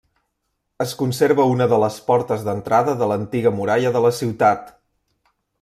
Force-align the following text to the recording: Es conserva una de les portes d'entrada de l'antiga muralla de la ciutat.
Es 0.85 0.93
conserva 1.01 1.45
una 1.51 1.67
de 1.75 1.79
les 1.83 1.99
portes 2.09 2.47
d'entrada 2.49 2.97
de 3.03 3.13
l'antiga 3.13 3.55
muralla 3.61 3.95
de 3.99 4.05
la 4.07 4.15
ciutat. 4.23 4.77